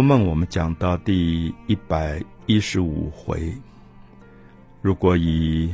[0.00, 3.52] 梦》我们讲到第一百一十五回，
[4.80, 5.72] 如果以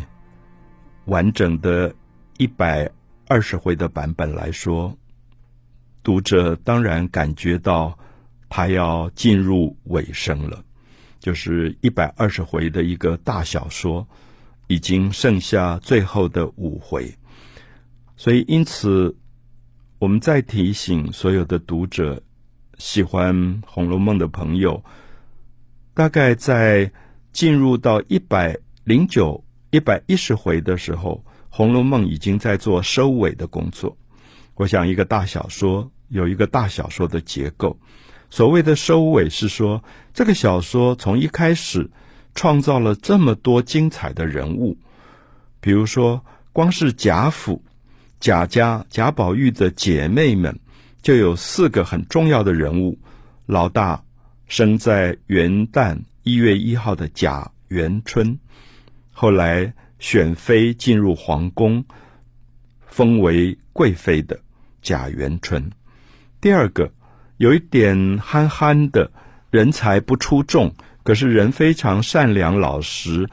[1.07, 1.95] 完整的
[2.39, 2.91] 一百
[3.29, 4.97] 二十回的版本来说，
[6.03, 7.99] 读者当然感觉到
[8.49, 10.65] 他要进入尾声了，
[11.19, 14.07] 就是一百二十回的一个大小说，
[14.67, 17.13] 已经剩下最后的五回，
[18.17, 19.15] 所以因此
[19.99, 22.23] 我们再提醒所有的读者。
[22.79, 23.35] 喜欢
[23.67, 24.85] 《红楼梦》的朋友，
[25.95, 26.93] 大概在
[27.33, 33.97] 进入到一百零九、一百一十回的时候，《红楼梦》已经在做收尾的工作。
[34.55, 37.79] 我想，一个大小说有一个大小说的结构。
[38.29, 39.83] 所谓的收尾，是说
[40.13, 41.91] 这个小说从一开始
[42.35, 44.77] 创造了这么多精彩的人物，
[45.61, 47.65] 比如说，光是贾府、
[48.21, 50.59] 贾家、贾宝玉的姐妹们。
[51.03, 52.99] 就有四个很重要的人物，
[53.47, 54.03] 老大
[54.49, 58.39] 生在元旦一月一号的贾元春，
[59.13, 61.85] 后来选妃进入皇宫，
[62.87, 64.39] 封为贵妃的
[64.83, 65.71] 贾元春。
[66.41, 66.91] 第二个
[67.37, 69.11] 有一点憨憨的，
[69.51, 70.75] 人才不出众，
[71.05, 73.29] 可是人非常善良老实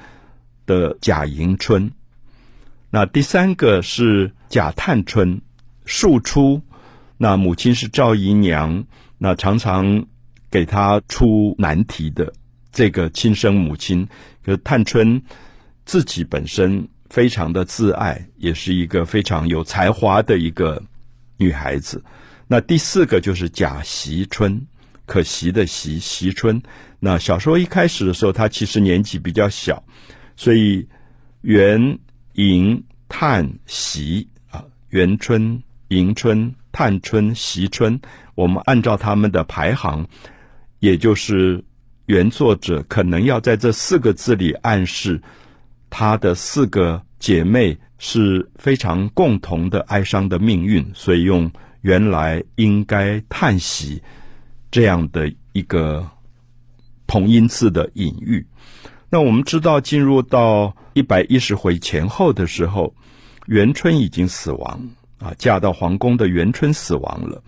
[0.65, 1.91] 的贾迎春。
[2.91, 5.41] 那第三个是贾探春，
[5.85, 6.61] 庶出。
[7.23, 8.83] 那母亲是赵姨娘，
[9.17, 10.05] 那常常
[10.51, 12.33] 给他出难题的
[12.69, 14.05] 这个亲生母亲，
[14.43, 15.23] 可探春
[15.85, 20.83] 自己本身非常的自爱，也是一个非常有才华的一个
[21.37, 22.03] 女孩子。
[22.45, 24.61] 那第四个就是贾惜春，
[25.05, 26.61] 可惜的惜惜春。
[26.99, 29.81] 那小说一开始的时候，她其实年纪比较小，
[30.35, 30.85] 所以
[31.39, 31.97] 元
[32.33, 36.53] 迎探惜啊，元春迎春。
[36.73, 37.97] 探春、惜春，
[38.35, 40.05] 我们按照他们的排行，
[40.79, 41.63] 也就是
[42.07, 45.21] 原作者可能要在这四个字里暗示，
[45.89, 51.49] 他的四个姐妹是非常共同的哀伤的命运，所以用
[51.81, 54.01] 原来应该叹息
[54.71, 56.05] 这样的一个
[57.05, 58.45] 同音字的隐喻。
[59.09, 62.91] 那我们知道，进入到一百一十回前后的时候，
[63.45, 64.89] 元春已经死亡。
[65.23, 67.41] 啊，嫁到皇宫的元春死亡了，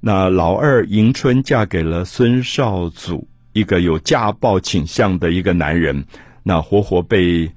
[0.00, 6.04] 那老二迎春嫁给了孙少祖，一个有家暴倾向的一个男人，
[6.42, 7.48] 那活活被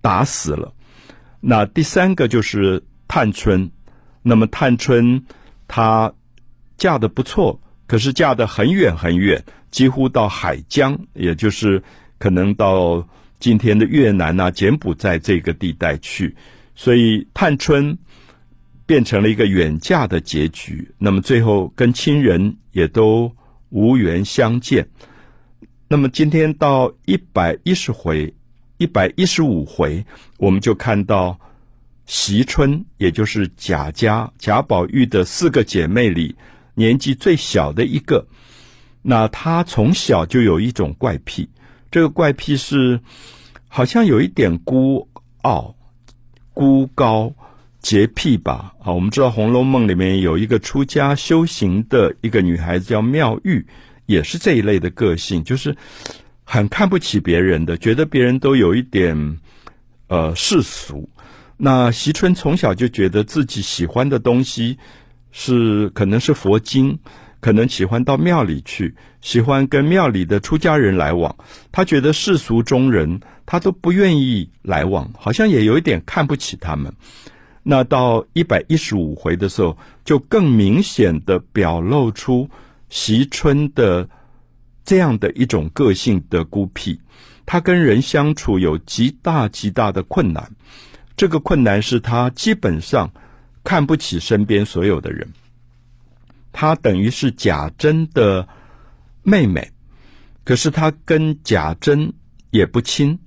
[0.00, 0.74] 打死了。
[1.40, 3.70] 那第三个就是探春，
[4.22, 5.24] 那么探春
[5.68, 6.12] 她
[6.76, 9.40] 嫁的不错，可是嫁的很远很远，
[9.70, 11.80] 几乎到海疆，也就是
[12.18, 13.06] 可能到
[13.38, 16.34] 今天的越南啊、柬埔寨这个地带去，
[16.74, 17.96] 所以探春。
[18.90, 23.32] 变成了一个远嫁的结局，那么最后跟亲人也都
[23.68, 24.84] 无缘相见。
[25.86, 28.34] 那么今天到一百一十回、
[28.78, 30.04] 一百一十五回，
[30.38, 31.38] 我们就看到
[32.04, 36.34] 惜春，也就是贾家贾宝玉的四个姐妹里
[36.74, 38.26] 年纪最小的一个。
[39.02, 41.48] 那她从小就有一种怪癖，
[41.92, 42.98] 这个怪癖是
[43.68, 45.08] 好像有一点孤
[45.42, 45.76] 傲、
[46.52, 47.32] 孤高。
[47.82, 53.66] 洁癖吧，啊，我们知道《红楼梦》里面有一个出家修行的一个女孩子叫妙玉，
[54.06, 55.76] 也是这一类的个性，就是
[56.44, 59.38] 很看不起别人的，觉得别人都有一点
[60.08, 61.08] 呃世俗。
[61.56, 64.78] 那惜春从小就觉得自己喜欢的东西
[65.32, 66.98] 是可能是佛经，
[67.40, 71.36] 可能喜欢到庙里去，喜欢跟庙里的出家人来往。
[71.72, 76.92] 他觉得世俗中人他都不愿意来往，好像也有一点看不起他们。
[77.62, 82.48] 那到一百一十五回的时候，就更明显的表露出
[82.88, 84.08] 惜春的
[84.82, 86.98] 这样的一种个性的孤僻。
[87.44, 90.50] 他跟人相处有极大极大的困难，
[91.16, 93.10] 这个困难是他基本上
[93.62, 95.28] 看不起身边所有的人。
[96.52, 98.48] 他等于是贾珍的
[99.22, 99.70] 妹妹，
[100.44, 102.12] 可是他跟贾珍
[102.50, 103.18] 也不亲。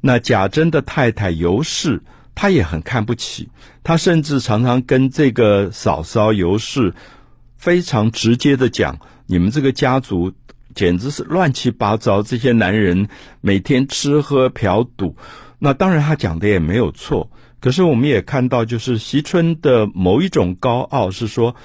[0.00, 2.02] 那贾珍的太太尤氏。
[2.40, 3.48] 他也很看不起，
[3.82, 6.94] 他甚至常常跟这个嫂嫂尤氏
[7.56, 8.96] 非常直接的讲
[9.26, 10.32] ：“你们这个家族
[10.72, 13.08] 简直是乱七八糟，这些男人
[13.40, 15.16] 每天吃喝嫖赌。”
[15.58, 17.28] 那当然，他讲的也没有错。
[17.58, 21.56] 可是我们也看到，就是惜春的某一种高傲是说：“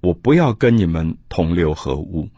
[0.00, 2.28] 我不要跟你们同流合污。”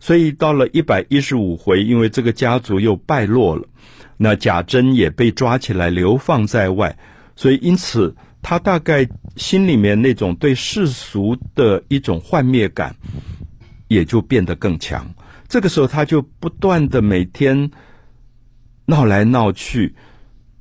[0.00, 3.68] 所以到了一百一十五回，因为这个家族又败落了。
[4.16, 6.98] 那贾珍也被抓起来流放在外，
[7.36, 12.96] 所以因此他大概心里面那种对世俗的一种幻灭感，
[13.88, 15.14] 也就变得更强。
[15.48, 17.70] 这个时候他就不断的每天
[18.86, 19.94] 闹来闹去，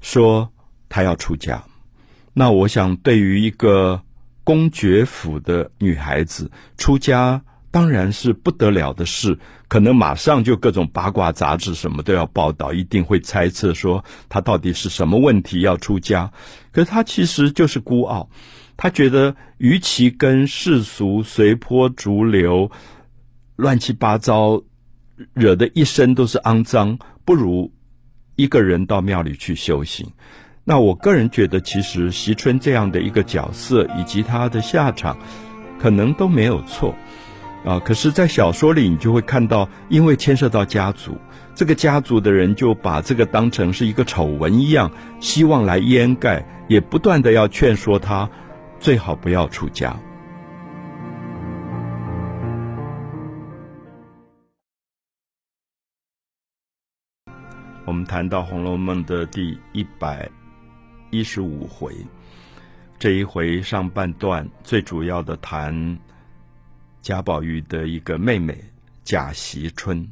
[0.01, 0.51] 说
[0.87, 1.63] 他要出家。
[2.33, 4.01] 那我想，对于一个
[4.43, 9.37] 公爵府的女孩子出家，当然是不得了的事。
[9.67, 16.31] 可能马上就各种八卦杂志什么都要报道，一定会猜测说他到底是什么问题要出家。
[16.71, 18.29] 可是她其实就是孤傲，
[18.75, 22.71] 他觉得与其跟世俗随波逐流、
[23.55, 24.63] 乱七八糟，
[25.33, 27.71] 惹得一身都是肮脏，不如
[28.35, 30.09] 一个人到庙里去修行。
[30.63, 35.17] 那我个人觉得，其实席春这样的一个角色以及他的下场，
[35.79, 36.95] 可能都没有错。
[37.65, 37.77] 啊！
[37.79, 41.17] 可是，在小说里，你就会看到，因为牵涉到家族，
[41.53, 44.89] 这个家族的人就把这个当成是一个丑闻一样，
[45.19, 48.29] 希望来掩盖，也不断的要劝说他，
[48.79, 49.95] 最好不要出家。
[57.85, 60.29] 我们谈到《红楼梦》的第一百
[61.09, 61.93] 一十五回，
[62.99, 65.97] 这一回上半段最主要的谈。
[67.01, 68.57] 贾宝玉的一个妹妹
[69.03, 70.07] 贾惜春，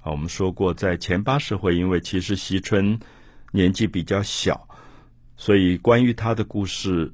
[0.00, 2.98] 啊，我们说过，在前八十回，因为其实惜春
[3.52, 4.68] 年纪比较小，
[5.36, 7.12] 所以关于她的故事，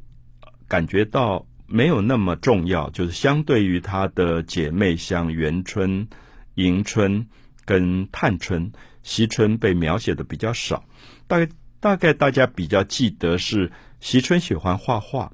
[0.69, 2.91] 感觉到没有那么重要。
[2.91, 6.06] 就是相对于她的姐妹，像元春、
[6.55, 7.27] 迎春
[7.65, 8.70] 跟探春，
[9.03, 10.85] 惜春被描写的比较少。
[11.27, 11.49] 大概
[11.81, 15.32] 大概大家比较记得是惜春喜欢画画。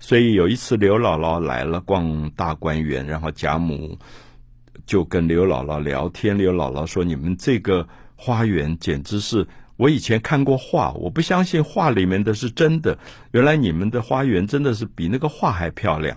[0.00, 3.98] 所以有一次刘姥姥来了逛大观园，然后贾母
[4.86, 6.38] 就跟刘姥姥聊天。
[6.38, 9.46] 刘姥姥说：“你们这个花园简直是
[9.76, 12.96] 我以前看过画，我不相信画里面的是真的。
[13.32, 16.16] 原来你们的花园真的是比那个画还漂亮。”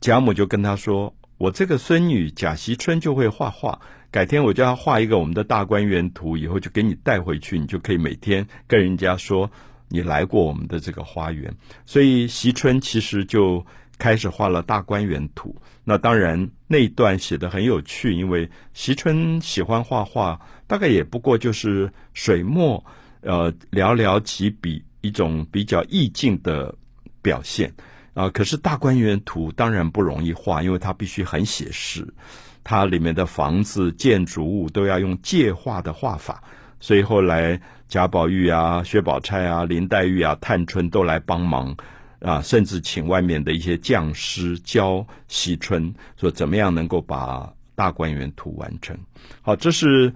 [0.00, 3.80] 贾母就跟他说：“我这个孙女贾惜春就会画画，
[4.12, 9.50] 改天我叫她画一个我们的大观园图，以后就给你带回去，你就可以每天跟人家说。”
[9.88, 11.54] 你来过我们的这个花园，
[11.86, 13.64] 所以席春其实就
[13.98, 15.54] 开始画了大观园图。
[15.82, 22.84] 那当然那一段写的很有趣，因为席春喜欢画画，大概也不过就是水墨，
[23.22, 26.74] 呃，寥寥几笔，一种比较意境的
[27.22, 27.72] 表现
[28.12, 28.28] 啊。
[28.28, 32.06] 可是大观园图当然不容易画，因为它必须很写实，
[32.62, 36.44] 它里面的房子、建筑物都要用借画的画法。
[36.80, 41.76] 所以后来贾宝玉啊、薛宝钗啊、林黛玉啊、探春都来帮忙
[42.20, 48.96] 啊，甚至请外面的一些匠师教惜春，说怎么样能够把大观园图完成。
[49.40, 50.12] 好，这是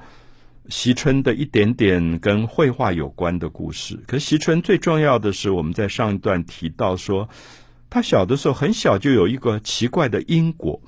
[0.69, 3.99] 惜春的一点点跟绘画有关的故事。
[4.07, 7.29] 可惜春最重要的是，我们在上一段提到说，
[7.89, 10.81] 他小的时候很小就有一个奇怪的因果，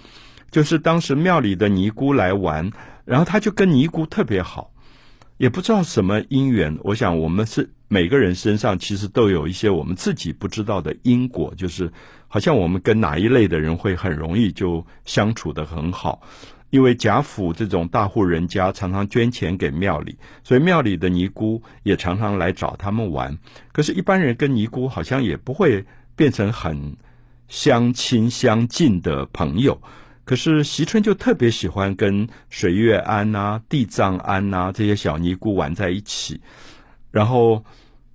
[0.50, 2.70] 就是当时庙里的尼姑来玩，
[3.04, 4.70] 然后他就跟尼姑特别好。
[5.36, 11.92] 也不知道什么因缘，我想我们是每个人身上其实都有一些我们自己不知道的因果，就是
[12.28, 16.22] 好像我们跟哪一类的人会很容易就相处的很好。
[16.70, 23.38] 因为贾府这种大户人家常常捐钱给庙里，所以庙里的尼姑也常常来找他们玩。
[23.70, 25.84] 可是，一般人跟尼姑好像也不会
[26.16, 26.96] 变成很
[27.46, 29.80] 相亲相近的朋友。
[30.24, 36.40] 可是席春就特别喜欢跟水月庵呐、地藏庵呐这些小尼姑玩在一起，
[37.10, 37.62] 然后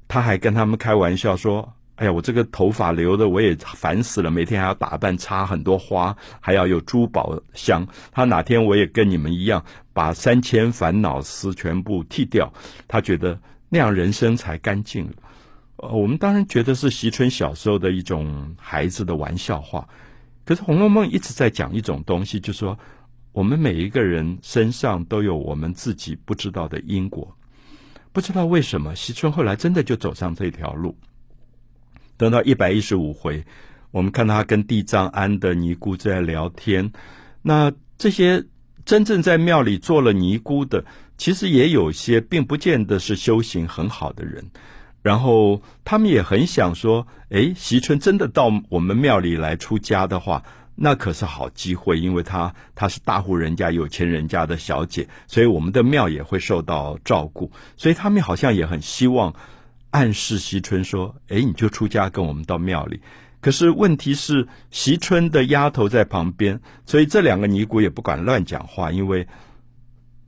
[0.08, 7.88] 他还跟他们开玩笑说：“哎呀，我这个头发留的我也烦死了，每天还要打扮，插很多花，还要有珠宝香。
[8.12, 9.64] 他哪天我也跟你们一样，
[9.94, 12.52] 把三千烦恼丝全部剃掉，
[12.88, 13.40] 他觉得
[13.70, 15.08] 那样人生才干净。”
[15.82, 19.88] 呃，我们当然觉得是席春小时候的一种孩子的玩笑话。
[20.50, 22.76] 可是《红楼梦》一直在讲一种东西，就是说，
[23.34, 27.38] 我们每一个人身上都有我们自己不知道的因果，
[28.12, 30.98] 不知道为什么，惜春后来真的就走上这条路。
[32.18, 33.46] 等到一百一十五回，
[33.92, 36.92] 我们看到他跟地藏庵的尼姑在聊天，
[37.44, 38.44] 那这些
[38.84, 40.84] 真正在庙里做了尼姑的，
[41.16, 44.44] 其实也有些并不见得是修行很好的人。
[45.02, 50.44] 然后他们也很想说：“哎，席春真的到我们庙里来出家的话，
[50.76, 57.50] 那可是好机会，因为她她是大户人家、有钱人家的小姐，所以我们的庙也会受到照顾。
[57.78, 59.34] 所以他们好像也很希望
[59.92, 63.02] 暗示席春说：‘哎，你就出家跟我们到庙里。’
[63.40, 69.26] 可是问题是，席春的丫头在旁边，所以这两个尼姑也不敢乱讲话，因为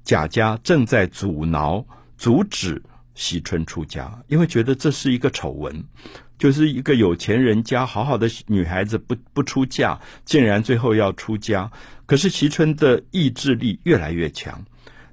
[0.06, 1.86] 贾家正在阻挠、
[2.18, 2.82] 阻止。”
[3.14, 5.84] 惜春出家，因为觉得这是一个丑闻，
[6.38, 11.72] 就是一个有钱人家好好的女孩子不不出嫁，竟然最后要出家。
[12.06, 14.66] 可是惜春的意志力越来越强。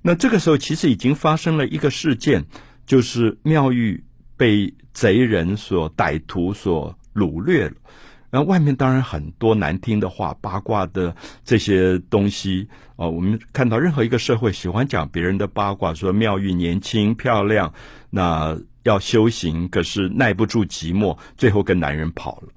[0.02, 2.45] 那这个时候，其实已经发生了一个事件，
[2.87, 4.02] 就是妙玉
[4.37, 7.73] 被贼人所歹徒所掳掠了。
[8.31, 13.09] 然后外面当然很多难听的话、八卦的这些东西哦。
[13.11, 17.73] 我们看到任何一个社会喜欢讲别人的八卦，说妙玉年轻漂亮，
[18.11, 22.49] 那要修行，可是耐不住寂寞，最后跟男人跑了。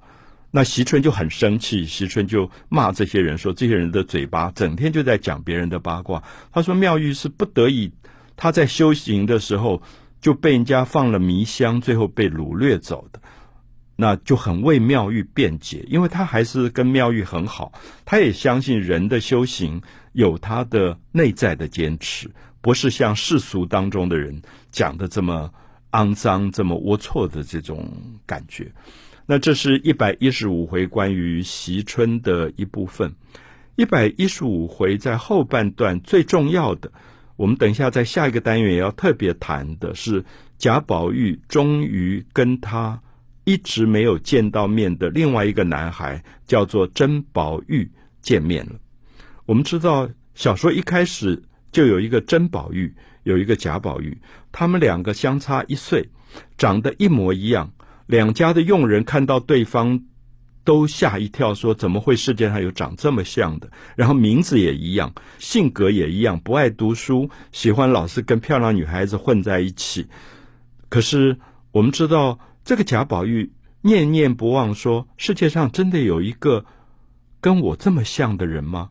[0.50, 7.90] 那席春就很生气，席春就骂这些人说：“这些人的嘴巴整天就在讲别人的八卦。”他说：“妙玉是不得已，
[8.36, 9.82] 他在修行的时候
[10.20, 13.18] 就被人家放了迷香，最后被掳掠走的。”
[14.02, 17.72] 那就很为妙玉辩解，因为他还是跟妙玉很好，
[18.04, 19.80] 他也相信人的修行
[20.12, 22.28] 有他的内在的坚持，
[22.60, 24.42] 不是像世俗当中的人
[24.72, 25.54] 讲的这么
[25.92, 27.88] 肮脏、这么龌龊的这种
[28.26, 28.72] 感觉。
[29.24, 33.14] 那这是一百一十五回关于席春的一部分。
[33.76, 36.90] 一百一十五回在后半段最重要的，
[37.36, 40.24] 我们等一下在下一个单元也要特别谈的是
[40.58, 43.00] 贾宝玉终于跟他
[43.44, 48.72] 一直没有见到面的另外一个男孩叫做甄宝玉见面了。
[49.46, 52.94] 我们知道小说一开始就有一个甄宝玉，
[53.24, 54.16] 有一个贾宝玉，
[54.50, 56.08] 他们两个相差一岁，
[56.56, 57.72] 长得一模一样。
[58.06, 60.00] 两家的佣人看到对方，
[60.64, 70.06] 都吓一跳，说：“怎么会世界上有长这么像的？”然后名字也一样，性格也一样，不爱读书，喜欢老是跟漂亮女孩子混在一起。
[70.88, 71.36] 可是
[71.70, 76.64] 我们知道，这个贾宝玉念念不忘说：“世界上真的有一个
[77.40, 78.90] 跟我这么像的人吗？”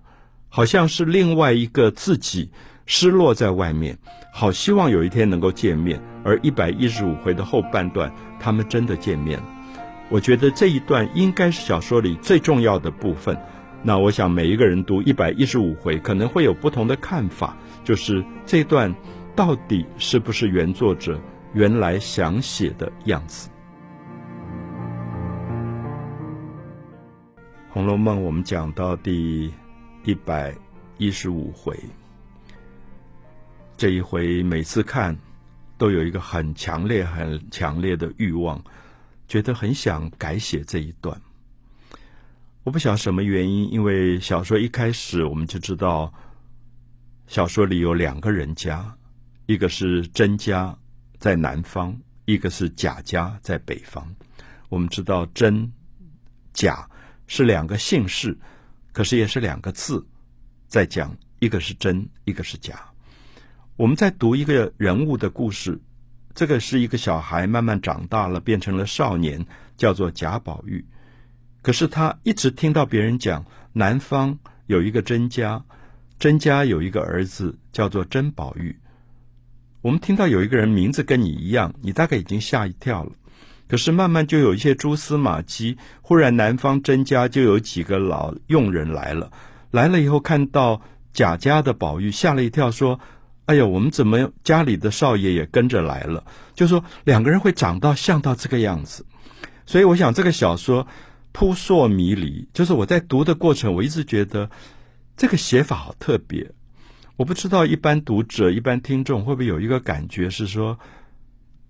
[0.50, 2.52] 好像是另外一个自己
[2.86, 3.98] 失落在外面，
[4.34, 6.02] 好希望有一天能够见面。
[6.24, 8.14] 而一百一十五回的后半段。
[8.44, 9.46] 他们真的见面了，
[10.10, 13.38] 我觉得这一段应该是小说里最重要的部分。
[13.84, 18.92] 那我想每一个人读一百一十五回可能会有不同的看法，就是这段
[19.36, 21.22] 到底是不是原作者
[21.54, 23.48] 原来想写的样子？
[27.74, 29.50] 《红楼梦》我们讲到第
[30.04, 30.54] 一百
[30.98, 31.80] 一十五回，
[33.78, 35.18] 这一回每次看。
[35.78, 38.64] 都有一个很强烈、很强烈的欲望，
[39.28, 41.20] 觉得很想改写这一段。
[42.64, 46.14] 我不晓得什么原因，因为小说一开始我们就知道，
[47.26, 48.96] 小说里有两个人家，
[49.48, 50.78] 一个是甄家
[51.18, 54.08] 在南方，一个是贾家在北方。
[54.70, 55.74] 我们知道甄、
[56.54, 56.88] 贾
[57.34, 58.38] 是两个姓氏，
[58.92, 60.06] 可是也是两个字，
[60.68, 62.92] 在讲一个是真，一个是假。
[63.78, 65.80] 我们在读一个人物的故事，
[66.36, 69.46] 这个是一个小孩慢慢长大了，变成了少年，
[69.78, 70.86] 叫做贾宝玉。
[71.62, 75.64] 可是他一直听到别人讲，南方有一个甄家，
[76.20, 78.78] 甄家有一个儿子叫做甄宝玉。
[79.82, 83.14] 我们听到有一个人名字跟你一样，你大概已经吓一跳了。
[83.72, 89.32] 可是慢慢就有一些蛛丝马迹，忽然南方甄家就有几个老佣人来了，
[89.72, 90.82] 来了以后看到
[91.14, 93.00] 贾家的宝玉，吓了一跳，说。
[93.46, 96.24] 哎呀，我们怎么家里的少爷也跟着来了？
[96.54, 99.06] 就说两个人会长到像到这个样子，
[99.66, 100.88] 所以我想这个小说
[101.34, 102.48] 扑朔迷离。
[102.54, 104.50] 就是我在读的过程，我一直觉得
[105.18, 106.52] 这个写法好特别。
[107.18, 110.80] 我不知道一般读者、一般听众会不会有一个感觉是说，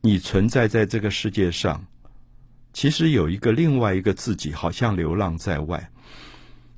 [0.02, 1.86] 你存在在这个世界上，
[2.74, 5.92] 其实有一个另外一个自己，好像流浪在外。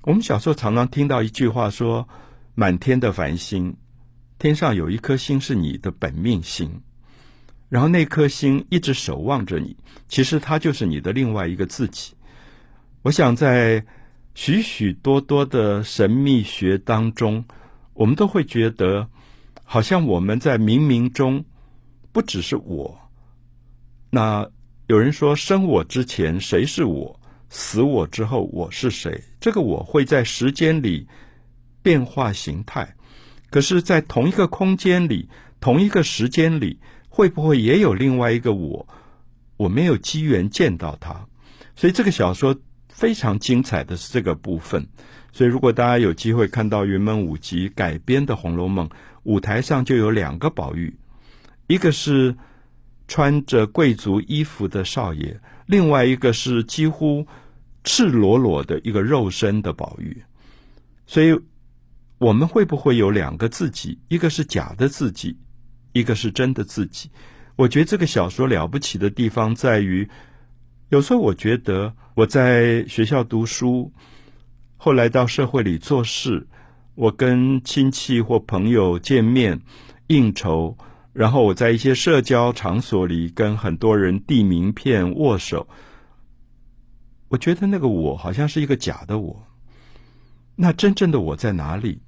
[0.02, 2.08] 我们小时候常常听到一句话说
[2.56, 3.76] ：“满天的繁星。”
[4.40, 6.82] 天上有一颗星是你的本命星，
[7.70, 9.78] 然后那颗星一直守望着你，
[10.10, 12.14] 其实它就是你的另外一个自己。
[13.04, 13.86] 我想在
[14.36, 17.46] 许许多多的神秘学当中，
[17.94, 19.08] 我们都会觉得，
[19.64, 21.46] 好像我们在冥冥中
[22.12, 23.00] 不只是我。
[24.10, 24.50] 那
[24.88, 27.18] 有人说，生我之前谁是我？
[27.50, 29.22] 死我之后我是谁？
[29.40, 31.08] 这个我会在时间里
[31.82, 32.94] 变化形态。
[33.50, 35.30] 可是，在同一个空间里，
[35.62, 38.86] 同一个时间里，会不会也有另外一个我？
[39.56, 41.16] 我没有机缘见到他，
[41.76, 42.54] 所以这个小说
[42.90, 44.86] 非常精彩的是这个部分。
[45.32, 48.90] 所以，如果大家有机会看到云门舞集改编的《红楼梦》，
[49.24, 50.94] 舞台上就有两个宝玉，
[51.68, 52.36] 一个是
[53.08, 57.26] 穿着贵族衣服的少爷，另外一个是几乎
[57.84, 60.24] 赤裸裸的一个肉身的宝玉，
[61.06, 61.38] 所以。
[62.20, 64.00] 我们会不会有两个自己？
[64.08, 65.38] 一个是假的自己，
[65.92, 67.10] 一个是真的自己。
[67.58, 70.08] 我觉得这个小说了不起的地方在于，
[70.88, 73.92] 有时候我觉得我在学校读书，
[74.78, 76.48] 后来到社会里做事，
[76.96, 79.60] 我跟亲戚或朋友见面
[80.08, 80.78] 应酬，
[81.14, 85.68] 然后我在一些社交场所里跟很多人递名片、握手。
[87.30, 89.42] 我觉得那个我好像是一个假的我。
[90.56, 92.02] 那真正的我在哪里？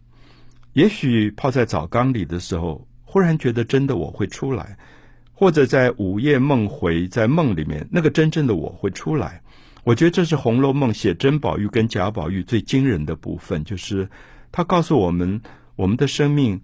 [0.74, 4.66] 也许泡在澡缸里的时候，忽然觉得真的我会出来；
[5.34, 9.42] 或者在午夜梦回，在梦里面，那个真正的我会出来。
[9.84, 14.10] 我觉得这是《红楼梦》写甄宝玉跟贾宝玉最惊人的部分，就是
[14.52, 15.40] 他告诉我们，
[15.76, 16.60] 我们的生命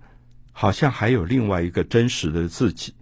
[0.52, 2.94] 好像还有另外一个真实的自己，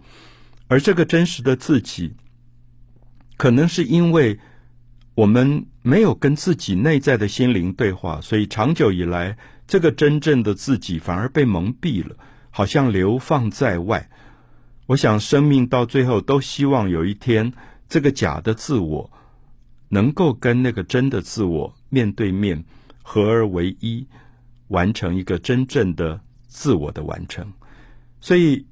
[0.68, 2.14] 而这个真实的自己，
[3.36, 4.38] 可能是因为
[5.14, 9.36] 我们没有跟自己内在的心灵对话，所以长久以来。
[9.66, 12.16] 这个真正的自己反而被蒙蔽了，
[12.50, 14.10] 好像流放在外。
[14.86, 17.52] 我想，生命到最后都希望有一天，
[17.88, 19.08] 这个假的自我
[19.90, 22.64] 能够跟那个真的自我面对面，
[23.04, 24.08] 合而为一，
[24.66, 27.50] 完成一个真正的自我的完成。
[28.20, 28.66] 所以，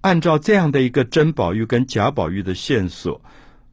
[0.00, 3.20] 按照这样的一个甄宝玉跟贾宝玉的线索，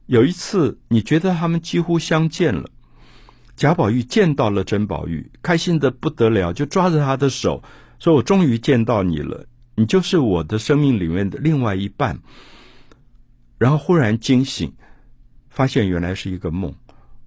[0.06, 2.70] 有一次你觉得他们几乎相见了。
[3.56, 7.62] 贾宝玉见到了甄宝玉，开心的不得了，就抓着他的手
[7.98, 12.20] 说：“我终于见到你了，你就是我的生命里面的另外一半。”
[13.56, 14.70] 然后忽然惊醒，
[15.48, 16.74] 发现原来是一个梦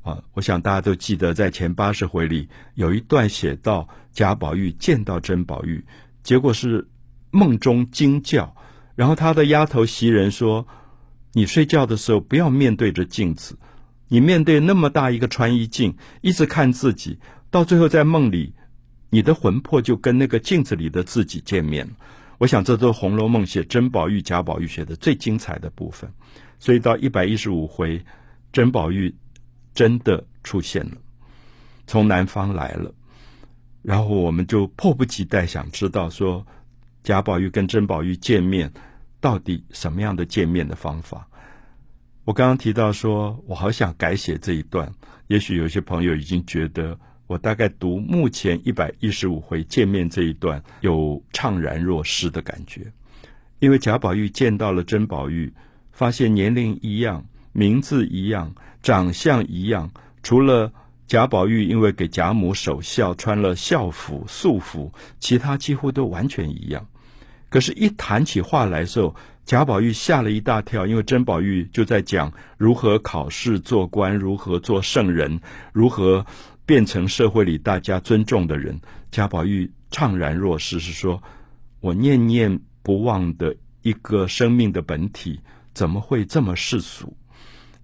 [0.01, 0.21] 啊！
[0.33, 5.83] 我想大家都记得，在前八十回里有一段写到贾宝玉见到甄宝玉，
[6.23, 6.87] 结果是
[7.31, 8.55] 梦中惊叫，
[8.95, 10.67] 然后他的丫头袭人说
[11.33, 13.57] ：“你睡觉的时候不要面对着镜子。”
[14.11, 17.19] 你面对那么大一个穿衣镜，一直看自己，
[17.51, 18.51] 到最后在梦里，
[19.11, 21.87] 你的魂魄就跟那个镜子里的自己见面。
[22.39, 26.11] 我想，这都是《红楼梦》写甄宝玉、贾宝玉写的最精彩的部分。
[26.57, 28.03] 所以到一百一十五回，
[28.51, 29.13] 甄宝玉
[29.73, 30.97] 真的出现了，
[31.87, 32.93] 从南方来了，
[33.81, 36.45] 然后我们就迫不及待想知道说，
[37.03, 38.71] 贾宝玉跟甄宝玉见面，
[39.19, 41.27] 到底什么样的见面的方法？
[42.25, 44.91] 我刚刚提到说，我好想改写这一段。
[45.27, 52.85] 也许有些朋友已经觉得，我大概读目前一百一十五回见面这一段，有怅然若失的感觉。
[53.59, 55.51] 因为贾宝玉见到了甄宝玉，
[55.91, 59.89] 发现年龄一样，名字一样，长相一样，
[60.23, 60.71] 除了
[61.07, 66.85] 贾宝玉因为给贾母守孝穿了孝服素服，其他几乎都完全一样。
[67.49, 75.39] 可是，一谈起话来时候，贾宝玉吓了一大跳，因为甄宝玉就在讲如何考试做官，如何做圣人，
[75.73, 76.23] 如何
[76.67, 78.79] 变成社会里大家尊重的人。
[79.09, 81.19] 贾宝玉怅然若失，是说
[81.81, 85.39] ：“我念念不忘的一个生命的本体，
[85.73, 87.11] 怎么会这么世俗？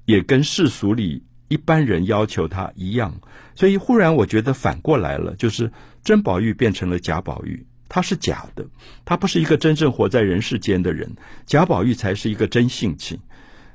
[0.05, 3.13] 也跟世俗里一般人要求他一样。”
[3.55, 5.71] 所以忽然我觉得反过来了，就是
[6.03, 7.65] 甄宝玉变成了贾宝玉。
[7.87, 8.65] 他是假的，
[9.05, 11.15] 他不是一个真正活在人世间的人。
[11.45, 13.17] 贾宝玉才是一个真性情，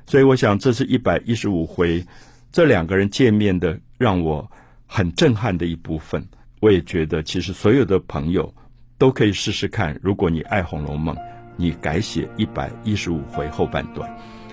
[0.05, 2.05] 所以我想这是一百一十五回
[2.51, 4.51] 这两个人见面的让我
[4.85, 6.27] 很震撼的一部分。
[6.59, 8.53] 我也觉得，其实所有的朋友
[8.97, 9.97] 都可以试试看。
[10.03, 11.15] 如果你爱《红楼梦》，
[11.55, 14.07] 你改写一百一十五回后半段，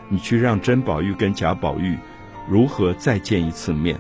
[0.08, 1.98] 你去让甄宝玉跟贾宝玉
[2.48, 3.98] 如何再见一次面。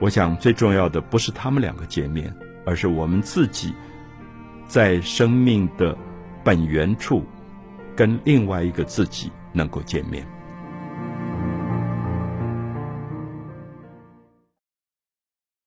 [0.00, 2.34] 我想最重要的不是他们两个见面，
[2.66, 3.74] 而是我们自己。
[4.66, 5.96] 在生命的
[6.42, 7.22] 本源处，
[7.94, 10.26] 跟另外一个自己能够见面。